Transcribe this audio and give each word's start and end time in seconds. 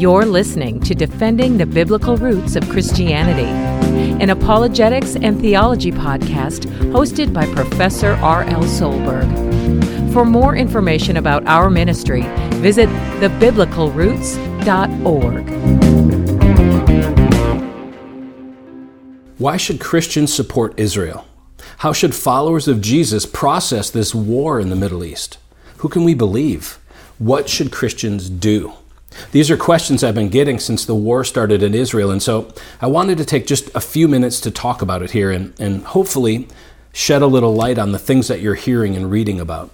You're 0.00 0.24
listening 0.24 0.80
to 0.80 0.94
Defending 0.94 1.58
the 1.58 1.66
Biblical 1.66 2.16
Roots 2.16 2.56
of 2.56 2.66
Christianity, 2.70 3.50
an 4.22 4.30
apologetics 4.30 5.16
and 5.16 5.38
theology 5.38 5.92
podcast 5.92 6.64
hosted 6.92 7.34
by 7.34 7.44
Professor 7.52 8.12
R.L. 8.12 8.62
Solberg. 8.62 9.30
For 10.14 10.24
more 10.24 10.56
information 10.56 11.18
about 11.18 11.46
our 11.46 11.68
ministry, 11.68 12.22
visit 12.54 12.88
thebiblicalroots.org. 13.20 15.48
Why 19.38 19.58
should 19.58 19.78
Christians 19.78 20.32
support 20.32 20.72
Israel? 20.78 21.26
How 21.78 21.92
should 21.92 22.14
followers 22.14 22.66
of 22.66 22.80
Jesus 22.80 23.26
process 23.26 23.90
this 23.90 24.14
war 24.14 24.58
in 24.58 24.70
the 24.70 24.76
Middle 24.76 25.04
East? 25.04 25.36
Who 25.78 25.88
can 25.88 26.04
we 26.04 26.14
believe? 26.14 26.78
What 27.18 27.48
should 27.48 27.70
Christians 27.70 28.28
do? 28.28 28.72
These 29.32 29.50
are 29.50 29.56
questions 29.56 30.04
I've 30.04 30.14
been 30.14 30.28
getting 30.28 30.58
since 30.58 30.84
the 30.84 30.94
war 30.94 31.24
started 31.24 31.62
in 31.62 31.74
Israel, 31.74 32.10
and 32.10 32.22
so 32.22 32.52
I 32.80 32.86
wanted 32.86 33.18
to 33.18 33.24
take 33.24 33.46
just 33.46 33.74
a 33.74 33.80
few 33.80 34.06
minutes 34.08 34.40
to 34.42 34.50
talk 34.50 34.82
about 34.82 35.02
it 35.02 35.12
here 35.12 35.30
and, 35.30 35.58
and 35.58 35.84
hopefully 35.84 36.48
shed 36.92 37.22
a 37.22 37.26
little 37.26 37.54
light 37.54 37.78
on 37.78 37.92
the 37.92 37.98
things 37.98 38.28
that 38.28 38.40
you're 38.40 38.54
hearing 38.54 38.96
and 38.96 39.10
reading 39.10 39.40
about. 39.40 39.70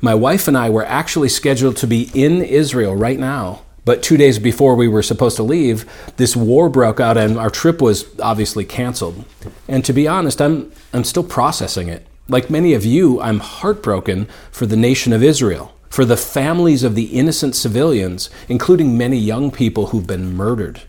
My 0.00 0.14
wife 0.14 0.48
and 0.48 0.56
I 0.56 0.70
were 0.70 0.86
actually 0.86 1.28
scheduled 1.28 1.76
to 1.78 1.86
be 1.86 2.10
in 2.14 2.42
Israel 2.42 2.94
right 2.94 3.18
now, 3.18 3.62
but 3.84 4.02
two 4.02 4.16
days 4.16 4.38
before 4.38 4.76
we 4.76 4.88
were 4.88 5.02
supposed 5.02 5.36
to 5.36 5.42
leave, 5.42 5.84
this 6.16 6.36
war 6.36 6.68
broke 6.68 7.00
out 7.00 7.16
and 7.16 7.38
our 7.38 7.50
trip 7.50 7.82
was 7.82 8.06
obviously 8.20 8.64
canceled. 8.64 9.24
And 9.68 9.84
to 9.84 9.92
be 9.92 10.06
honest, 10.06 10.40
I'm, 10.40 10.72
I'm 10.92 11.04
still 11.04 11.24
processing 11.24 11.88
it. 11.88 12.06
Like 12.30 12.48
many 12.48 12.74
of 12.74 12.84
you, 12.84 13.20
I'm 13.20 13.40
heartbroken 13.40 14.26
for 14.52 14.64
the 14.64 14.76
nation 14.76 15.12
of 15.12 15.20
Israel 15.20 15.74
for 15.88 16.04
the 16.04 16.16
families 16.16 16.84
of 16.84 16.94
the 16.94 17.06
innocent 17.06 17.56
civilians, 17.56 18.30
including 18.48 18.96
many 18.96 19.16
young 19.16 19.50
people 19.50 19.86
who've 19.86 20.06
been 20.06 20.32
murdered. 20.36 20.82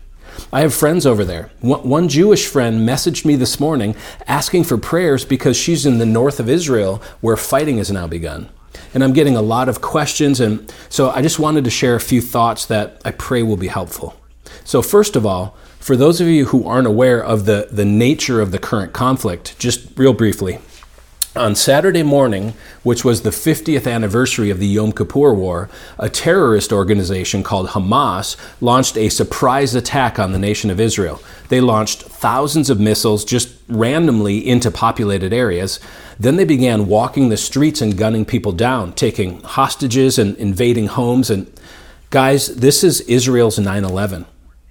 I 0.52 0.60
have 0.60 0.72
friends 0.72 1.04
over 1.04 1.24
there. 1.24 1.50
One 1.60 2.08
Jewish 2.08 2.46
friend 2.46 2.88
messaged 2.88 3.24
me 3.24 3.34
this 3.34 3.58
morning 3.58 3.96
asking 4.28 4.62
for 4.62 4.78
prayers 4.78 5.24
because 5.24 5.56
she's 5.56 5.84
in 5.84 5.98
the 5.98 6.06
north 6.06 6.38
of 6.38 6.48
Israel 6.48 7.02
where 7.20 7.36
fighting 7.36 7.78
has 7.78 7.90
now 7.90 8.06
begun. 8.06 8.48
And 8.94 9.02
I'm 9.02 9.12
getting 9.12 9.34
a 9.34 9.42
lot 9.42 9.68
of 9.68 9.80
questions, 9.80 10.38
and 10.38 10.72
so 10.88 11.10
I 11.10 11.22
just 11.22 11.40
wanted 11.40 11.64
to 11.64 11.70
share 11.70 11.96
a 11.96 12.00
few 12.00 12.20
thoughts 12.20 12.66
that 12.66 13.02
I 13.04 13.10
pray 13.10 13.42
will 13.42 13.56
be 13.56 13.66
helpful. 13.66 14.14
So, 14.64 14.80
first 14.80 15.16
of 15.16 15.26
all, 15.26 15.56
for 15.80 15.96
those 15.96 16.20
of 16.20 16.28
you 16.28 16.46
who 16.46 16.64
aren't 16.66 16.86
aware 16.86 17.22
of 17.22 17.44
the, 17.46 17.68
the 17.72 17.84
nature 17.84 18.40
of 18.40 18.52
the 18.52 18.58
current 18.58 18.92
conflict, 18.92 19.58
just 19.58 19.98
real 19.98 20.12
briefly, 20.12 20.60
on 21.34 21.54
Saturday 21.54 22.02
morning, 22.02 22.52
which 22.82 23.04
was 23.04 23.22
the 23.22 23.30
50th 23.30 23.90
anniversary 23.90 24.50
of 24.50 24.58
the 24.58 24.66
Yom 24.66 24.92
Kippur 24.92 25.32
War, 25.32 25.70
a 25.98 26.10
terrorist 26.10 26.72
organization 26.72 27.42
called 27.42 27.68
Hamas 27.68 28.36
launched 28.60 28.98
a 28.98 29.08
surprise 29.08 29.74
attack 29.74 30.18
on 30.18 30.32
the 30.32 30.38
nation 30.38 30.70
of 30.70 30.78
Israel. 30.78 31.22
They 31.48 31.60
launched 31.60 32.02
thousands 32.02 32.68
of 32.68 32.80
missiles 32.80 33.24
just 33.24 33.54
randomly 33.66 34.46
into 34.46 34.70
populated 34.70 35.32
areas. 35.32 35.80
Then 36.20 36.36
they 36.36 36.44
began 36.44 36.86
walking 36.86 37.30
the 37.30 37.38
streets 37.38 37.80
and 37.80 37.96
gunning 37.96 38.26
people 38.26 38.52
down, 38.52 38.92
taking 38.92 39.40
hostages 39.42 40.18
and 40.18 40.36
invading 40.36 40.88
homes. 40.88 41.30
And 41.30 41.50
guys, 42.10 42.56
this 42.56 42.84
is 42.84 43.00
Israel's 43.02 43.58
9 43.58 43.84
11. 43.84 44.26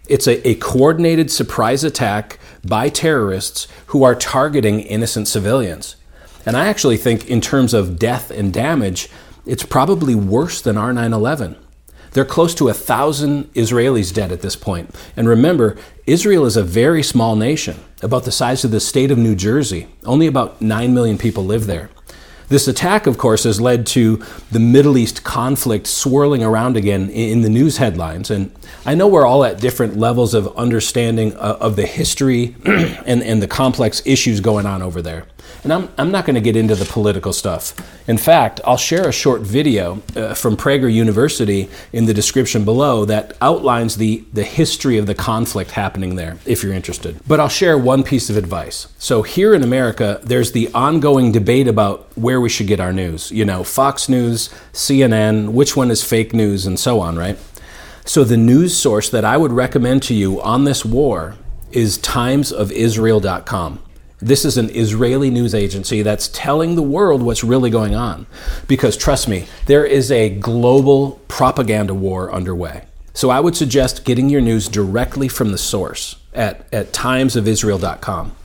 It's 0.07 0.27
a, 0.27 0.47
a 0.47 0.55
coordinated 0.55 1.31
surprise 1.31 1.83
attack 1.83 2.37
by 2.63 2.89
terrorists 2.89 3.67
who 3.87 4.03
are 4.03 4.13
targeting 4.13 4.81
innocent 4.81 5.27
civilians. 5.27 5.95
And 6.45 6.57
I 6.57 6.67
actually 6.67 6.97
think, 6.97 7.27
in 7.29 7.41
terms 7.41 7.73
of 7.73 7.99
death 7.99 8.31
and 8.31 8.53
damage, 8.53 9.09
it's 9.45 9.63
probably 9.63 10.15
worse 10.15 10.61
than 10.61 10.77
our 10.77 10.93
9 10.93 11.13
11. 11.13 11.55
There 12.11 12.23
are 12.23 12.27
close 12.27 12.53
to 12.55 12.67
a 12.67 12.73
thousand 12.73 13.45
Israelis 13.53 14.13
dead 14.13 14.31
at 14.31 14.41
this 14.41 14.57
point. 14.57 14.93
And 15.15 15.29
remember, 15.29 15.77
Israel 16.05 16.45
is 16.45 16.57
a 16.57 16.63
very 16.63 17.03
small 17.03 17.37
nation, 17.37 17.79
about 18.01 18.25
the 18.25 18.31
size 18.31 18.65
of 18.65 18.71
the 18.71 18.81
state 18.81 19.11
of 19.11 19.17
New 19.17 19.35
Jersey. 19.35 19.87
Only 20.03 20.27
about 20.27 20.61
9 20.61 20.93
million 20.93 21.17
people 21.17 21.45
live 21.45 21.67
there. 21.67 21.89
This 22.49 22.67
attack, 22.67 23.07
of 23.07 23.17
course, 23.17 23.45
has 23.45 23.61
led 23.61 23.85
to 23.87 24.21
the 24.51 24.59
Middle 24.59 24.97
East 24.97 25.23
conflict 25.23 25.87
swirling 25.87 26.43
around 26.43 26.75
again 26.75 27.09
in 27.09 27.43
the 27.43 27.49
news 27.49 27.77
headlines. 27.77 28.29
And 28.29 28.51
I 28.85 28.93
know 28.93 29.07
we're 29.07 29.25
all 29.25 29.45
at 29.45 29.61
different 29.61 29.95
levels 29.95 30.33
of 30.33 30.53
understanding 30.57 31.33
uh, 31.37 31.57
of 31.61 31.77
the 31.77 31.85
history 31.85 32.57
and, 32.65 33.23
and 33.23 33.41
the 33.41 33.47
complex 33.47 34.01
issues 34.05 34.41
going 34.41 34.65
on 34.65 34.81
over 34.81 35.01
there. 35.01 35.27
And 35.63 35.71
I'm, 35.71 35.89
I'm 35.97 36.11
not 36.11 36.25
going 36.25 36.35
to 36.35 36.41
get 36.41 36.55
into 36.55 36.75
the 36.75 36.85
political 36.85 37.33
stuff. 37.33 37.75
In 38.07 38.17
fact, 38.17 38.61
I'll 38.65 38.77
share 38.77 39.07
a 39.07 39.11
short 39.11 39.41
video 39.41 40.01
uh, 40.15 40.33
from 40.33 40.57
Prager 40.57 40.91
University 40.91 41.69
in 41.93 42.05
the 42.05 42.13
description 42.13 42.65
below 42.65 43.05
that 43.05 43.37
outlines 43.41 43.97
the, 43.97 44.23
the 44.33 44.43
history 44.43 44.97
of 44.97 45.05
the 45.05 45.15
conflict 45.15 45.71
happening 45.71 46.15
there, 46.15 46.37
if 46.45 46.63
you're 46.63 46.73
interested. 46.73 47.19
But 47.27 47.39
I'll 47.39 47.49
share 47.49 47.77
one 47.77 48.03
piece 48.03 48.29
of 48.29 48.37
advice. 48.37 48.87
So, 48.97 49.21
here 49.21 49.53
in 49.53 49.63
America, 49.63 50.19
there's 50.23 50.51
the 50.51 50.69
ongoing 50.73 51.31
debate 51.31 51.67
about 51.67 52.07
where 52.17 52.41
we 52.41 52.49
should 52.49 52.67
get 52.67 52.79
our 52.79 52.93
news. 52.93 53.31
You 53.31 53.45
know, 53.45 53.63
Fox 53.63 54.09
News, 54.09 54.49
CNN, 54.73 55.49
which 55.49 55.75
one 55.77 55.91
is 55.91 56.03
fake 56.03 56.33
news, 56.33 56.65
and 56.65 56.79
so 56.79 56.99
on, 56.99 57.17
right? 57.17 57.37
So, 58.05 58.23
the 58.23 58.37
news 58.37 58.75
source 58.75 59.09
that 59.09 59.25
I 59.25 59.37
would 59.37 59.51
recommend 59.51 60.03
to 60.03 60.13
you 60.13 60.41
on 60.41 60.63
this 60.63 60.83
war 60.83 61.35
is 61.71 61.97
timesofisrael.com. 61.99 63.79
This 64.21 64.45
is 64.45 64.57
an 64.57 64.69
Israeli 64.69 65.31
news 65.31 65.55
agency 65.55 66.03
that's 66.03 66.27
telling 66.27 66.75
the 66.75 66.83
world 66.83 67.23
what's 67.23 67.43
really 67.43 67.71
going 67.71 67.95
on. 67.95 68.27
Because 68.67 68.95
trust 68.95 69.27
me, 69.27 69.47
there 69.65 69.83
is 69.83 70.11
a 70.11 70.29
global 70.29 71.19
propaganda 71.27 71.95
war 71.95 72.31
underway. 72.31 72.83
So 73.13 73.31
I 73.31 73.39
would 73.39 73.55
suggest 73.55 74.05
getting 74.05 74.29
your 74.29 74.41
news 74.41 74.67
directly 74.67 75.27
from 75.27 75.51
the 75.51 75.57
source 75.57 76.17
at, 76.33 76.71
at 76.71 76.93
timesofisrael.com. 76.93 78.35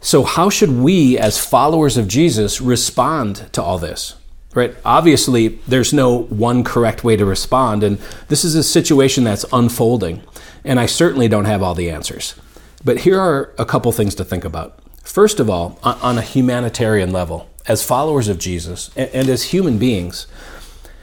So, 0.00 0.22
how 0.22 0.50
should 0.50 0.70
we, 0.70 1.18
as 1.18 1.44
followers 1.44 1.96
of 1.96 2.06
Jesus, 2.06 2.60
respond 2.60 3.52
to 3.52 3.62
all 3.62 3.78
this? 3.78 4.14
Right? 4.54 4.74
Obviously, 4.84 5.48
there's 5.66 5.92
no 5.92 6.22
one 6.22 6.64
correct 6.64 7.02
way 7.02 7.16
to 7.16 7.24
respond, 7.24 7.82
and 7.82 7.98
this 8.28 8.44
is 8.44 8.54
a 8.54 8.62
situation 8.62 9.24
that's 9.24 9.44
unfolding, 9.52 10.22
and 10.64 10.78
I 10.78 10.86
certainly 10.86 11.28
don't 11.28 11.44
have 11.44 11.62
all 11.62 11.74
the 11.74 11.90
answers. 11.90 12.34
But 12.84 13.00
here 13.00 13.20
are 13.20 13.52
a 13.58 13.64
couple 13.64 13.90
things 13.90 14.14
to 14.14 14.24
think 14.24 14.44
about. 14.44 14.78
First 15.06 15.38
of 15.38 15.48
all, 15.48 15.78
on 15.82 16.18
a 16.18 16.22
humanitarian 16.22 17.12
level, 17.12 17.48
as 17.68 17.82
followers 17.84 18.28
of 18.28 18.38
Jesus 18.38 18.90
and 18.96 19.28
as 19.28 19.44
human 19.44 19.78
beings, 19.78 20.26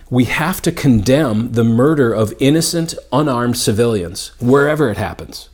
we 0.10 0.26
have 0.26 0.62
to 0.64 0.72
condemn 0.72 1.54
the 1.54 1.64
murder 1.64 2.14
of 2.14 2.34
innocent, 2.40 2.94
unarmed 3.12 3.58
civilians 3.58 4.34
wherever 4.40 4.92
it 4.92 4.98
happens. 4.98 5.50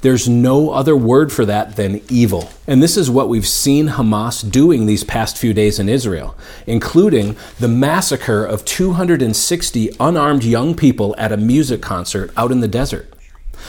There's 0.00 0.28
no 0.28 0.70
other 0.70 0.96
word 0.96 1.32
for 1.32 1.44
that 1.46 1.74
than 1.74 2.00
evil. 2.08 2.48
And 2.68 2.80
this 2.80 2.96
is 2.96 3.10
what 3.10 3.28
we've 3.28 3.46
seen 3.46 3.88
Hamas 3.88 4.48
doing 4.48 4.86
these 4.86 5.02
past 5.02 5.36
few 5.36 5.52
days 5.52 5.80
in 5.80 5.88
Israel, 5.88 6.36
including 6.68 7.36
the 7.58 7.68
massacre 7.68 8.44
of 8.44 8.64
260 8.64 9.90
unarmed 9.98 10.44
young 10.44 10.76
people 10.76 11.16
at 11.18 11.32
a 11.32 11.36
music 11.36 11.82
concert 11.82 12.30
out 12.36 12.52
in 12.52 12.60
the 12.60 12.68
desert. 12.68 13.12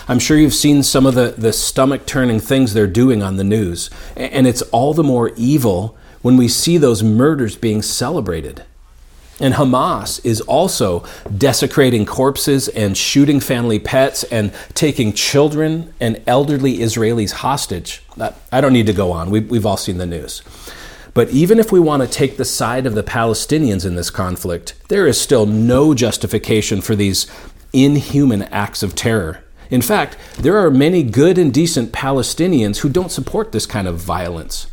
I'm 0.08 0.20
sure 0.20 0.38
you've 0.38 0.54
seen 0.54 0.84
some 0.84 1.06
of 1.06 1.16
the, 1.16 1.36
the 1.38 1.54
stomach 1.54 2.06
turning 2.06 2.40
things 2.40 2.74
they're 2.74 2.88
doing 2.88 3.22
on 3.22 3.38
the 3.38 3.44
news. 3.44 3.90
And 4.16 4.48
it's 4.48 4.62
all 4.64 4.94
the 4.94 5.04
more 5.04 5.32
evil 5.36 5.98
when 6.22 6.38
we 6.38 6.48
see 6.48 6.78
those 6.78 7.04
murders 7.04 7.56
being 7.56 7.82
celebrated. 7.82 8.64
And 9.40 9.54
Hamas 9.54 10.24
is 10.26 10.42
also 10.42 11.06
desecrating 11.38 12.06
corpses 12.06 12.68
and 12.68 12.98
shooting 12.98 13.40
family 13.40 13.80
pets 13.80 14.24
and 14.26 14.52
taking 14.74 15.14
children 15.14 15.94
and 16.00 16.22
elderly 16.28 16.80
Israelis 16.80 17.32
hostage. 17.32 18.04
I 18.52 18.60
don't 18.60 18.74
need 18.74 18.88
to 18.88 18.94
go 18.94 19.12
on, 19.12 19.30
we've 19.30 19.66
all 19.66 19.78
seen 19.78 19.98
the 19.98 20.06
news. 20.06 20.42
But 21.14 21.30
even 21.30 21.58
if 21.60 21.72
we 21.72 21.80
want 21.80 22.04
to 22.04 22.08
take 22.08 22.38
the 22.38 22.46
side 22.46 22.86
of 22.86 22.96
the 22.96 23.04
Palestinians 23.04 23.86
in 23.86 23.96
this 23.96 24.10
conflict, 24.10 24.76
there 24.90 25.08
is 25.08 25.20
still 25.20 25.46
no 25.46 25.94
justification 25.94 26.82
for 26.82 26.96
these 26.96 27.26
inhuman 27.74 28.44
acts 28.44 28.84
of 28.84 28.96
terror. 28.96 29.44
In 29.70 29.82
fact, 29.82 30.18
there 30.40 30.58
are 30.58 30.72
many 30.72 31.04
good 31.04 31.38
and 31.38 31.54
decent 31.54 31.92
Palestinians 31.92 32.78
who 32.78 32.90
don't 32.90 33.12
support 33.12 33.52
this 33.52 33.66
kind 33.66 33.88
of 33.88 33.98
violence. 33.98 34.68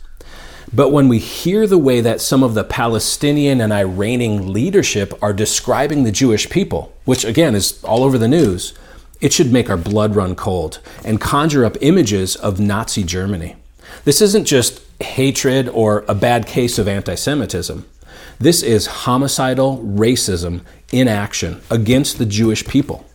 But 0.73 0.91
when 0.91 1.09
we 1.09 1.19
hear 1.19 1.67
the 1.67 1.79
way 1.79 2.01
that 2.01 2.21
some 2.21 2.43
of 2.43 2.55
the 2.55 2.65
Palestinian 2.65 3.61
and 3.61 3.73
Iranian 3.73 4.53
leadership 4.53 5.13
are 5.23 5.33
describing 5.33 6.03
the 6.03 6.13
Jewish 6.13 6.51
people, 6.51 6.93
which 7.05 7.25
again 7.25 7.55
is 7.55 7.83
all 7.85 8.03
over 8.03 8.19
the 8.19 8.29
news, 8.29 8.75
it 9.21 9.33
should 9.33 9.53
make 9.53 9.71
our 9.71 9.77
blood 9.77 10.17
run 10.17 10.35
cold 10.35 10.81
and 11.05 11.21
conjure 11.21 11.65
up 11.65 11.77
images 11.81 12.37
of 12.37 12.59
Nazi 12.59 13.05
Germany. 13.05 13.57
This 14.05 14.21
isn't 14.21 14.45
just 14.45 14.83
hatred 15.01 15.69
or 15.69 16.05
a 16.09 16.15
bad 16.15 16.47
case 16.47 16.79
of 16.79 16.89
anti 16.89 17.15
Semitism. 17.15 17.87
This 18.39 18.63
is 18.63 18.87
homicidal 18.87 19.79
racism 19.79 20.63
in 20.93 21.09
action 21.09 21.63
against 21.71 22.19
the 22.19 22.27
Jewish 22.27 22.67
people. 22.67 23.07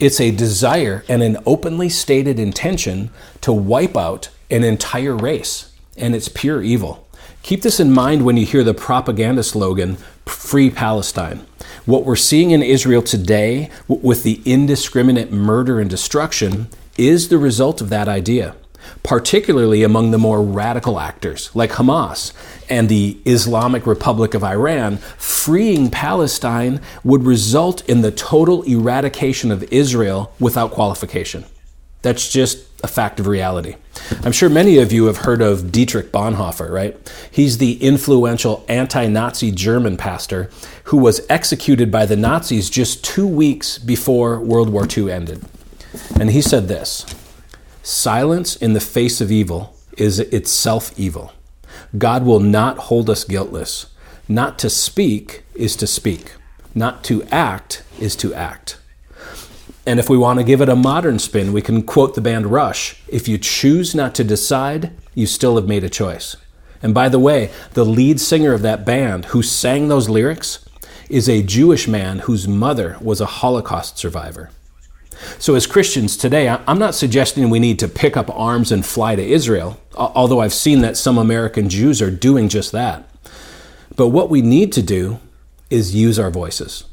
It's 0.00 0.20
a 0.20 0.30
desire 0.30 1.04
and 1.08 1.22
an 1.22 1.38
openly 1.46 1.88
stated 1.88 2.38
intention 2.38 3.10
to 3.40 3.52
wipe 3.52 3.96
out 3.96 4.30
an 4.50 4.64
entire 4.64 5.16
race, 5.16 5.72
and 5.96 6.14
it's 6.14 6.28
pure 6.28 6.62
evil. 6.62 7.06
Keep 7.42 7.62
this 7.62 7.80
in 7.80 7.92
mind 7.92 8.24
when 8.24 8.36
you 8.36 8.44
hear 8.44 8.64
the 8.64 8.74
propaganda 8.74 9.42
slogan, 9.42 9.96
Free 10.26 10.70
Palestine. 10.70 11.46
What 11.84 12.04
we're 12.04 12.16
seeing 12.16 12.50
in 12.50 12.62
Israel 12.62 13.02
today, 13.02 13.70
with 13.86 14.24
the 14.24 14.42
indiscriminate 14.44 15.30
murder 15.30 15.78
and 15.78 15.88
destruction, 15.88 16.68
is 16.98 17.28
the 17.28 17.38
result 17.38 17.80
of 17.80 17.88
that 17.90 18.08
idea, 18.08 18.56
particularly 19.02 19.82
among 19.82 20.10
the 20.10 20.18
more 20.18 20.42
radical 20.42 20.98
actors 20.98 21.50
like 21.54 21.72
Hamas 21.72 22.32
and 22.68 22.88
the 22.88 23.18
Islamic 23.24 23.86
Republic 23.86 24.34
of 24.34 24.44
Iran. 24.44 24.98
Freeing 25.18 25.90
Palestine 25.90 26.80
would 27.04 27.24
result 27.24 27.88
in 27.88 28.02
the 28.02 28.10
total 28.10 28.62
eradication 28.62 29.50
of 29.50 29.62
Israel 29.72 30.32
without 30.40 30.72
qualification. 30.72 31.44
That's 32.02 32.30
just 32.30 32.66
a 32.84 32.88
fact 32.88 33.18
of 33.18 33.26
reality. 33.26 33.76
I'm 34.22 34.32
sure 34.32 34.48
many 34.48 34.78
of 34.78 34.92
you 34.92 35.06
have 35.06 35.18
heard 35.18 35.42
of 35.42 35.72
Dietrich 35.72 36.12
Bonhoeffer, 36.12 36.70
right? 36.70 36.96
He's 37.30 37.58
the 37.58 37.82
influential 37.82 38.64
anti 38.68 39.08
Nazi 39.08 39.50
German 39.50 39.96
pastor 39.96 40.50
who 40.84 40.98
was 40.98 41.26
executed 41.28 41.90
by 41.90 42.06
the 42.06 42.16
Nazis 42.16 42.70
just 42.70 43.04
two 43.04 43.26
weeks 43.26 43.78
before 43.78 44.38
World 44.38 44.68
War 44.68 44.86
II 44.86 45.10
ended. 45.10 45.44
And 46.20 46.30
he 46.30 46.42
said 46.42 46.68
this 46.68 47.04
Silence 47.86 48.56
in 48.56 48.72
the 48.72 48.80
face 48.80 49.20
of 49.20 49.30
evil 49.30 49.72
is 49.96 50.18
itself 50.18 50.92
evil. 50.98 51.32
God 51.96 52.24
will 52.24 52.40
not 52.40 52.78
hold 52.78 53.08
us 53.08 53.22
guiltless. 53.22 53.86
Not 54.28 54.58
to 54.58 54.68
speak 54.68 55.44
is 55.54 55.76
to 55.76 55.86
speak, 55.86 56.32
not 56.74 57.04
to 57.04 57.22
act 57.30 57.84
is 58.00 58.16
to 58.16 58.34
act. 58.34 58.80
And 59.86 60.00
if 60.00 60.10
we 60.10 60.18
want 60.18 60.40
to 60.40 60.44
give 60.44 60.60
it 60.60 60.68
a 60.68 60.74
modern 60.74 61.20
spin, 61.20 61.52
we 61.52 61.62
can 61.62 61.84
quote 61.84 62.16
the 62.16 62.20
band 62.20 62.48
Rush 62.48 63.00
If 63.06 63.28
you 63.28 63.38
choose 63.38 63.94
not 63.94 64.16
to 64.16 64.24
decide, 64.24 64.90
you 65.14 65.28
still 65.28 65.54
have 65.54 65.68
made 65.68 65.84
a 65.84 65.88
choice. 65.88 66.34
And 66.82 66.92
by 66.92 67.08
the 67.08 67.20
way, 67.20 67.52
the 67.74 67.84
lead 67.84 68.20
singer 68.20 68.52
of 68.52 68.62
that 68.62 68.84
band 68.84 69.26
who 69.26 69.44
sang 69.44 69.86
those 69.86 70.08
lyrics 70.08 70.68
is 71.08 71.28
a 71.28 71.40
Jewish 71.40 71.86
man 71.86 72.18
whose 72.18 72.48
mother 72.48 72.96
was 73.00 73.20
a 73.20 73.26
Holocaust 73.26 73.96
survivor. 73.96 74.50
So, 75.38 75.54
as 75.54 75.66
Christians 75.66 76.16
today, 76.16 76.48
I'm 76.48 76.78
not 76.78 76.94
suggesting 76.94 77.48
we 77.50 77.58
need 77.58 77.78
to 77.80 77.88
pick 77.88 78.16
up 78.16 78.30
arms 78.30 78.72
and 78.72 78.84
fly 78.84 79.16
to 79.16 79.22
Israel, 79.22 79.80
although 79.94 80.40
I've 80.40 80.52
seen 80.54 80.80
that 80.82 80.96
some 80.96 81.18
American 81.18 81.68
Jews 81.68 82.02
are 82.02 82.10
doing 82.10 82.48
just 82.48 82.72
that. 82.72 83.08
But 83.96 84.08
what 84.08 84.30
we 84.30 84.42
need 84.42 84.72
to 84.72 84.82
do 84.82 85.18
is 85.70 85.94
use 85.94 86.18
our 86.18 86.30
voices. 86.30 86.84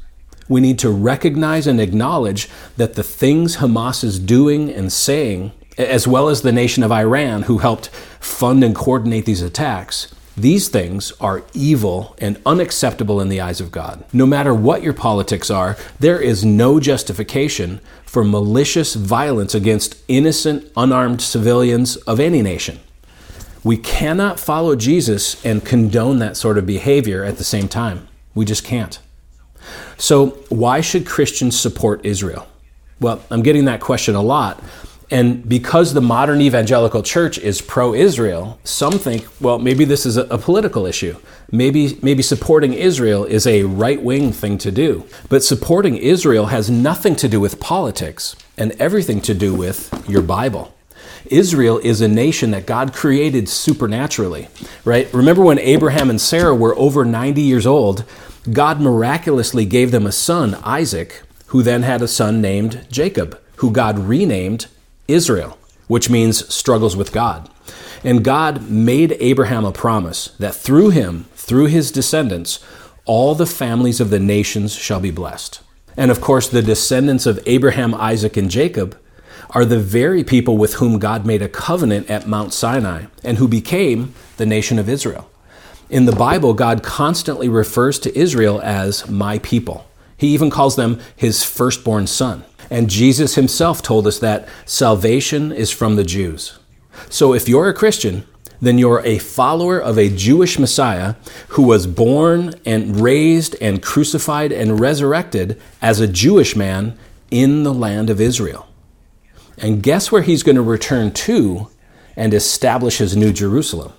We 0.48 0.60
need 0.60 0.78
to 0.80 0.90
recognize 0.90 1.66
and 1.66 1.80
acknowledge 1.80 2.48
that 2.76 2.94
the 2.94 3.02
things 3.02 3.56
Hamas 3.56 4.04
is 4.04 4.18
doing 4.18 4.70
and 4.70 4.92
saying, 4.92 5.52
as 5.78 6.06
well 6.06 6.28
as 6.28 6.42
the 6.42 6.52
nation 6.52 6.82
of 6.82 6.92
Iran, 6.92 7.42
who 7.42 7.58
helped 7.58 7.88
fund 8.20 8.62
and 8.62 8.74
coordinate 8.74 9.26
these 9.26 9.42
attacks, 9.42 10.14
these 10.36 10.68
things 10.68 11.12
are 11.20 11.44
evil 11.52 12.16
and 12.18 12.40
unacceptable 12.44 13.20
in 13.20 13.28
the 13.28 13.40
eyes 13.40 13.60
of 13.60 13.70
God. 13.70 14.04
No 14.12 14.26
matter 14.26 14.52
what 14.52 14.82
your 14.82 14.92
politics 14.92 15.50
are, 15.50 15.76
there 16.00 16.20
is 16.20 16.44
no 16.44 16.80
justification 16.80 17.80
for 18.04 18.24
malicious 18.24 18.94
violence 18.94 19.54
against 19.54 19.96
innocent, 20.08 20.70
unarmed 20.76 21.20
civilians 21.20 21.96
of 21.98 22.18
any 22.18 22.42
nation. 22.42 22.80
We 23.62 23.76
cannot 23.76 24.40
follow 24.40 24.76
Jesus 24.76 25.42
and 25.44 25.64
condone 25.64 26.18
that 26.18 26.36
sort 26.36 26.58
of 26.58 26.66
behavior 26.66 27.24
at 27.24 27.38
the 27.38 27.44
same 27.44 27.68
time. 27.68 28.08
We 28.34 28.44
just 28.44 28.64
can't. 28.64 28.98
So, 29.96 30.30
why 30.48 30.80
should 30.80 31.06
Christians 31.06 31.58
support 31.58 32.04
Israel? 32.04 32.46
Well, 33.00 33.22
I'm 33.30 33.42
getting 33.42 33.64
that 33.66 33.80
question 33.80 34.14
a 34.14 34.22
lot. 34.22 34.62
And 35.10 35.48
because 35.48 35.92
the 35.92 36.00
modern 36.00 36.40
evangelical 36.40 37.02
church 37.02 37.38
is 37.38 37.60
pro 37.60 37.94
Israel, 37.94 38.58
some 38.64 38.98
think, 38.98 39.26
well, 39.40 39.58
maybe 39.58 39.84
this 39.84 40.06
is 40.06 40.16
a, 40.16 40.38
political 40.38 40.86
issue. 40.86 41.16
Maybe, 41.52 41.98
maybe 42.02 42.22
supporting 42.22 42.72
Israel 42.72 43.24
is 43.24 43.46
a 43.46 43.64
right 43.64 44.02
wing 44.02 44.32
thing 44.32 44.58
to 44.58 44.70
do. 44.70 45.04
But 45.28 45.44
supporting 45.44 45.96
Israel 45.96 46.46
has 46.46 46.70
nothing 46.70 47.16
to 47.16 47.28
do 47.28 47.38
with 47.40 47.60
politics 47.60 48.34
and 48.56 48.72
everything 48.72 49.20
to 49.22 49.34
do 49.34 49.54
with 49.54 49.92
your 50.08 50.22
Bible. 50.22 50.74
Israel 51.26 51.78
is 51.78 52.00
a 52.00 52.08
nation 52.08 52.50
that 52.50 52.66
God 52.66 52.92
created 52.92 53.48
supernaturally, 53.48 54.48
right? 54.84 55.12
Remember 55.14 55.42
when 55.42 55.58
Abraham 55.58 56.10
and 56.10 56.20
Sarah 56.20 56.54
were 56.54 56.76
over 56.78 57.04
90 57.04 57.40
years 57.40 57.66
old 57.66 58.04
God 58.50 58.78
miraculously 58.78 59.64
gave 59.64 59.90
them 59.90 60.06
a 60.06 60.12
son, 60.12 60.56
Isaac, 60.56 61.22
who 61.46 61.62
then 61.62 61.82
had 61.82 62.02
a 62.02 62.08
son 62.08 62.42
named 62.42 62.86
Jacob, 62.90 63.40
who 63.56 63.70
God 63.70 63.98
renamed 63.98 64.66
Israel, 65.08 65.58
which 65.86 66.10
means 66.10 66.52
struggles 66.52 66.96
with 66.96 67.12
God. 67.12 67.48
And 68.02 68.24
God 68.24 68.70
made 68.70 69.16
Abraham 69.20 69.64
a 69.64 69.72
promise 69.72 70.28
that 70.38 70.54
through 70.54 70.90
him, 70.90 71.24
through 71.34 71.66
his 71.66 71.90
descendants, 71.90 72.64
all 73.06 73.34
the 73.34 73.46
families 73.46 74.00
of 74.00 74.10
the 74.10 74.18
nations 74.18 74.74
shall 74.74 75.00
be 75.00 75.10
blessed. 75.10 75.60
And 75.96 76.10
of 76.10 76.20
course, 76.20 76.48
the 76.48 76.62
descendants 76.62 77.26
of 77.26 77.42
Abraham, 77.46 77.94
Isaac, 77.94 78.36
and 78.36 78.50
Jacob 78.50 78.98
are 79.50 79.64
the 79.64 79.78
very 79.78 80.24
people 80.24 80.56
with 80.56 80.74
whom 80.74 80.98
God 80.98 81.24
made 81.24 81.42
a 81.42 81.48
covenant 81.48 82.10
at 82.10 82.26
Mount 82.26 82.52
Sinai 82.52 83.04
and 83.22 83.38
who 83.38 83.46
became 83.46 84.14
the 84.36 84.46
nation 84.46 84.78
of 84.78 84.88
Israel. 84.88 85.30
In 85.90 86.06
the 86.06 86.16
Bible, 86.16 86.54
God 86.54 86.82
constantly 86.82 87.48
refers 87.48 87.98
to 88.00 88.18
Israel 88.18 88.60
as 88.62 89.08
my 89.08 89.38
people. 89.38 89.86
He 90.16 90.28
even 90.28 90.50
calls 90.50 90.76
them 90.76 91.00
his 91.14 91.44
firstborn 91.44 92.06
son. 92.06 92.44
And 92.70 92.90
Jesus 92.90 93.34
himself 93.34 93.82
told 93.82 94.06
us 94.06 94.18
that 94.18 94.48
salvation 94.64 95.52
is 95.52 95.70
from 95.70 95.96
the 95.96 96.04
Jews. 96.04 96.58
So 97.10 97.34
if 97.34 97.48
you're 97.48 97.68
a 97.68 97.74
Christian, 97.74 98.26
then 98.60 98.78
you're 98.78 99.02
a 99.04 99.18
follower 99.18 99.78
of 99.78 99.98
a 99.98 100.14
Jewish 100.14 100.58
Messiah 100.58 101.16
who 101.48 101.62
was 101.62 101.86
born 101.86 102.54
and 102.64 103.00
raised 103.00 103.56
and 103.60 103.82
crucified 103.82 104.52
and 104.52 104.80
resurrected 104.80 105.60
as 105.82 106.00
a 106.00 106.08
Jewish 106.08 106.56
man 106.56 106.96
in 107.30 107.62
the 107.62 107.74
land 107.74 108.10
of 108.10 108.20
Israel. 108.20 108.68
And 109.58 109.82
guess 109.82 110.10
where 110.10 110.22
he's 110.22 110.42
going 110.42 110.56
to 110.56 110.62
return 110.62 111.12
to 111.12 111.68
and 112.16 112.32
establish 112.32 112.98
his 112.98 113.16
new 113.16 113.32
Jerusalem? 113.32 113.92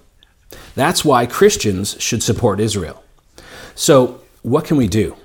That's 0.73 1.05
why 1.05 1.25
Christians 1.25 1.95
should 1.99 2.23
support 2.23 2.59
Israel. 2.59 3.03
So, 3.73 4.21
what 4.41 4.65
can 4.65 4.77
we 4.77 4.87
do? 4.87 5.15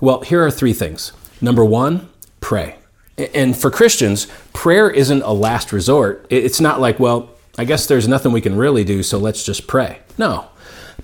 Well, 0.00 0.20
here 0.20 0.44
are 0.44 0.50
three 0.50 0.72
things. 0.72 1.12
Number 1.40 1.64
one, 1.64 2.08
pray. 2.40 2.76
And 3.18 3.56
for 3.56 3.70
Christians, 3.70 4.28
prayer 4.52 4.88
isn't 4.88 5.22
a 5.22 5.32
last 5.32 5.72
resort. 5.72 6.26
It's 6.30 6.60
not 6.60 6.80
like, 6.80 7.00
well, 7.00 7.30
I 7.58 7.64
guess 7.64 7.86
there's 7.86 8.06
nothing 8.06 8.30
we 8.30 8.40
can 8.40 8.56
really 8.56 8.84
do, 8.84 9.02
so 9.02 9.18
let's 9.18 9.42
just 9.42 9.66
pray. 9.66 9.98
No. 10.16 10.46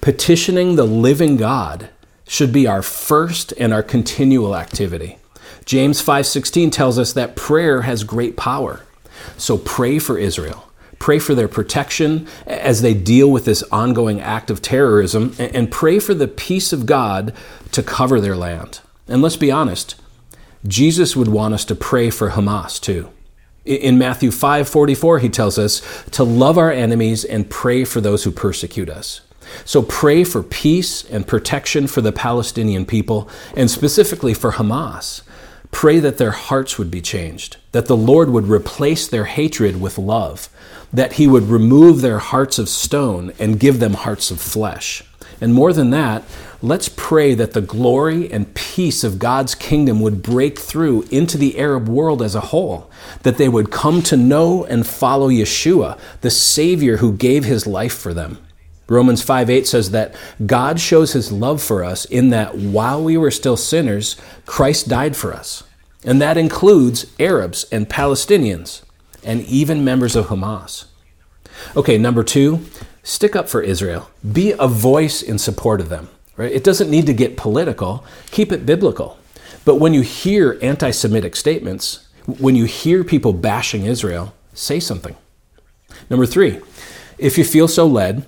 Petitioning 0.00 0.76
the 0.76 0.84
living 0.84 1.36
God 1.36 1.88
should 2.28 2.52
be 2.52 2.66
our 2.66 2.82
first 2.82 3.52
and 3.58 3.72
our 3.74 3.82
continual 3.82 4.56
activity. 4.56 5.18
James 5.64 6.00
5:16 6.02 6.70
tells 6.70 6.98
us 6.98 7.12
that 7.12 7.36
prayer 7.36 7.82
has 7.82 8.04
great 8.04 8.36
power. 8.36 8.82
So 9.36 9.58
pray 9.58 9.98
for 9.98 10.18
Israel. 10.18 10.68
Pray 10.98 11.18
for 11.18 11.34
their 11.34 11.48
protection 11.48 12.26
as 12.46 12.82
they 12.82 12.94
deal 12.94 13.30
with 13.30 13.44
this 13.44 13.62
ongoing 13.64 14.20
act 14.20 14.50
of 14.50 14.62
terrorism, 14.62 15.34
and 15.38 15.70
pray 15.70 15.98
for 15.98 16.14
the 16.14 16.28
peace 16.28 16.72
of 16.72 16.86
God 16.86 17.32
to 17.72 17.82
cover 17.82 18.20
their 18.20 18.36
land. 18.36 18.80
And 19.08 19.20
let's 19.20 19.36
be 19.36 19.50
honest, 19.50 19.96
Jesus 20.66 21.14
would 21.14 21.28
want 21.28 21.54
us 21.54 21.64
to 21.66 21.74
pray 21.74 22.10
for 22.10 22.30
Hamas 22.30 22.80
too. 22.80 23.10
In 23.64 23.98
Matthew 23.98 24.30
5:44 24.30 25.20
he 25.20 25.28
tells 25.28 25.58
us 25.58 25.82
to 26.12 26.24
love 26.24 26.58
our 26.58 26.70
enemies 26.70 27.24
and 27.24 27.50
pray 27.50 27.84
for 27.84 28.00
those 28.00 28.24
who 28.24 28.30
persecute 28.30 28.88
us. 28.88 29.20
So 29.64 29.82
pray 29.82 30.24
for 30.24 30.42
peace 30.42 31.04
and 31.10 31.26
protection 31.26 31.86
for 31.86 32.00
the 32.00 32.12
Palestinian 32.12 32.86
people 32.86 33.28
and 33.56 33.70
specifically 33.70 34.34
for 34.34 34.52
Hamas. 34.52 35.20
Pray 35.70 35.98
that 35.98 36.18
their 36.18 36.30
hearts 36.30 36.78
would 36.78 36.90
be 36.90 37.00
changed, 37.00 37.56
that 37.72 37.86
the 37.86 37.96
Lord 37.96 38.30
would 38.30 38.48
replace 38.48 39.06
their 39.06 39.24
hatred 39.24 39.80
with 39.80 39.98
love, 39.98 40.48
that 40.92 41.14
he 41.14 41.26
would 41.26 41.50
remove 41.50 42.00
their 42.00 42.20
hearts 42.20 42.58
of 42.58 42.68
stone 42.68 43.32
and 43.38 43.60
give 43.60 43.80
them 43.80 43.94
hearts 43.94 44.30
of 44.30 44.40
flesh. 44.40 45.02
And 45.44 45.52
more 45.52 45.74
than 45.74 45.90
that, 45.90 46.22
let's 46.62 46.88
pray 46.88 47.34
that 47.34 47.52
the 47.52 47.60
glory 47.60 48.32
and 48.32 48.54
peace 48.54 49.04
of 49.04 49.18
God's 49.18 49.54
kingdom 49.54 50.00
would 50.00 50.22
break 50.22 50.58
through 50.58 51.02
into 51.10 51.36
the 51.36 51.58
Arab 51.58 51.86
world 51.86 52.22
as 52.22 52.34
a 52.34 52.40
whole, 52.40 52.90
that 53.24 53.36
they 53.36 53.50
would 53.50 53.70
come 53.70 54.00
to 54.04 54.16
know 54.16 54.64
and 54.64 54.86
follow 54.86 55.28
Yeshua, 55.28 55.98
the 56.22 56.30
Savior 56.30 56.96
who 56.96 57.12
gave 57.12 57.44
his 57.44 57.66
life 57.66 57.92
for 57.92 58.14
them. 58.14 58.38
Romans 58.88 59.20
5 59.20 59.50
8 59.50 59.66
says 59.66 59.90
that 59.90 60.14
God 60.46 60.80
shows 60.80 61.12
his 61.12 61.30
love 61.30 61.60
for 61.62 61.84
us 61.84 62.06
in 62.06 62.30
that 62.30 62.56
while 62.56 63.04
we 63.04 63.18
were 63.18 63.30
still 63.30 63.58
sinners, 63.58 64.16
Christ 64.46 64.88
died 64.88 65.14
for 65.14 65.34
us. 65.34 65.62
And 66.06 66.22
that 66.22 66.38
includes 66.38 67.04
Arabs 67.20 67.66
and 67.70 67.86
Palestinians 67.86 68.80
and 69.22 69.42
even 69.42 69.84
members 69.84 70.16
of 70.16 70.28
Hamas. 70.28 70.86
Okay, 71.76 71.98
number 71.98 72.24
two, 72.24 72.64
stick 73.04 73.36
up 73.36 73.48
for 73.48 73.62
Israel. 73.62 74.10
Be 74.32 74.52
a 74.58 74.66
voice 74.66 75.22
in 75.22 75.38
support 75.38 75.80
of 75.80 75.88
them. 75.88 76.08
Right? 76.36 76.50
It 76.50 76.64
doesn't 76.64 76.90
need 76.90 77.06
to 77.06 77.14
get 77.14 77.36
political, 77.36 78.04
keep 78.32 78.50
it 78.50 78.66
biblical. 78.66 79.18
But 79.64 79.76
when 79.76 79.94
you 79.94 80.00
hear 80.00 80.58
anti 80.60 80.90
Semitic 80.90 81.36
statements, 81.36 82.08
when 82.26 82.56
you 82.56 82.64
hear 82.64 83.04
people 83.04 83.32
bashing 83.32 83.84
Israel, 83.84 84.34
say 84.52 84.80
something. 84.80 85.14
Number 86.10 86.26
three, 86.26 86.60
if 87.18 87.38
you 87.38 87.44
feel 87.44 87.68
so 87.68 87.86
led, 87.86 88.26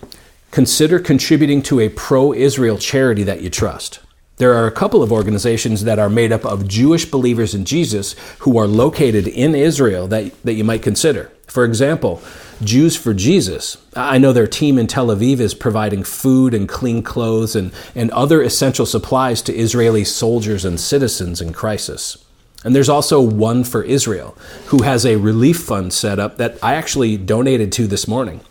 consider 0.51 1.01
contributing 1.01 1.63
to 1.63 1.81
a 1.81 1.89
pro 1.89 2.33
Israel 2.33 2.79
charity 2.79 3.25
that 3.25 3.43
you 3.43 3.51
trust. 3.51 4.01
There 4.39 4.53
are 4.53 4.67
a 4.67 4.73
couple 4.73 5.03
of 5.03 5.13
organizations 5.13 5.85
that 5.85 5.99
are 5.99 6.11
made 6.11 6.31
up 6.31 6.45
of 6.45 6.69
Jewish 6.69 7.07
believers 7.07 7.55
in 7.55 7.65
Jesus 7.65 8.15
who 8.41 8.59
are 8.59 8.67
located 8.67 9.27
in 9.27 9.55
Israel 9.55 10.07
that, 10.09 10.31
that 10.45 10.53
you 10.53 10.63
might 10.63 10.83
consider. 10.83 11.33
For 11.47 11.65
example, 11.65 12.21
Jews 12.63 12.97
for 12.97 13.15
Jesus. 13.15 13.79
I 13.95 14.19
know 14.19 14.35
their 14.35 14.47
team 14.47 14.77
in 14.77 14.89
Tel 14.89 15.07
Aviv 15.07 15.41
is 15.41 15.55
providing 15.55 16.05
food 16.05 16.53
and 16.53 16.69
clean 16.69 17.03
clothes 17.03 17.57
and, 17.57 17.73
and 17.95 18.11
other 18.11 18.43
essential 18.43 18.85
supplies 18.85 19.41
to 19.43 19.57
Israeli 19.57 20.05
soldiers 20.05 20.67
and 20.67 20.79
citizens 20.79 21.41
in 21.41 21.55
crisis. 21.55 22.23
And 22.63 22.75
there's 22.75 22.91
also 22.91 23.23
One 23.23 23.65
for 23.65 23.83
Israel, 23.83 24.37
who 24.67 24.83
has 24.83 25.07
a 25.07 25.17
relief 25.17 25.61
fund 25.61 25.95
set 25.95 26.19
up 26.19 26.37
that 26.37 26.59
I 26.63 26.75
actually 26.75 27.17
donated 27.17 27.73
to 27.73 27.87
this 27.87 28.07
morning. 28.07 28.43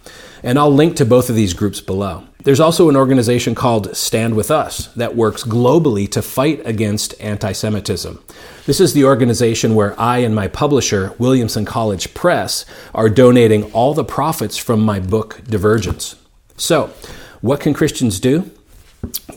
And 0.42 0.58
I'll 0.58 0.74
link 0.74 0.96
to 0.96 1.06
both 1.06 1.30
of 1.30 1.36
these 1.36 1.54
groups 1.54 1.80
below. 1.80 2.24
There's 2.46 2.60
also 2.60 2.90
an 2.90 2.96
organization 2.96 3.56
called 3.56 3.98
Stand 3.98 4.36
With 4.36 4.52
Us 4.52 4.86
that 4.94 5.16
works 5.16 5.44
globally 5.44 6.08
to 6.12 6.22
fight 6.22 6.62
against 6.64 7.20
anti 7.20 7.52
Semitism. 7.52 8.24
This 8.68 8.80
is 8.80 8.94
the 8.94 9.04
organization 9.04 9.74
where 9.74 10.00
I 10.00 10.20
and 10.20 10.36
my 10.36 10.48
publisher, 10.48 11.16
Williamson 11.18 11.66
College 11.66 12.14
Press, 12.14 12.64
are 12.94 13.10
donating 13.10 13.72
all 13.74 13.96
the 13.96 14.04
profits 14.04 14.58
from 14.58 14.80
my 14.82 15.00
book, 15.00 15.42
Divergence. 15.46 16.18
So, 16.56 16.94
what 17.42 17.62
can 17.62 17.74
Christians 17.74 18.20
do? 18.20 18.52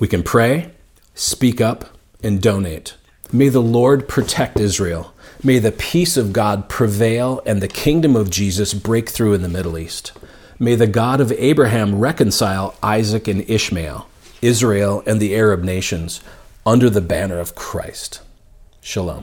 We 0.00 0.06
can 0.06 0.22
pray, 0.22 0.72
speak 1.14 1.62
up, 1.62 1.86
and 2.22 2.42
donate. 2.42 2.94
May 3.32 3.48
the 3.48 3.62
Lord 3.62 4.06
protect 4.06 4.60
Israel. 4.60 5.14
May 5.42 5.58
the 5.58 5.72
peace 5.72 6.18
of 6.18 6.34
God 6.34 6.68
prevail 6.68 7.40
and 7.46 7.62
the 7.62 7.68
kingdom 7.68 8.16
of 8.16 8.28
Jesus 8.28 8.74
break 8.74 9.08
through 9.08 9.32
in 9.32 9.40
the 9.40 9.48
Middle 9.48 9.78
East. 9.78 10.12
May 10.60 10.74
the 10.74 10.88
God 10.88 11.20
of 11.20 11.30
Abraham 11.32 12.00
reconcile 12.00 12.74
Isaac 12.82 13.28
and 13.28 13.48
Ishmael, 13.48 14.08
Israel 14.42 15.04
and 15.06 15.20
the 15.20 15.36
Arab 15.36 15.62
nations, 15.62 16.20
under 16.66 16.90
the 16.90 17.00
banner 17.00 17.38
of 17.38 17.54
Christ. 17.54 18.20
Shalom. 18.80 19.22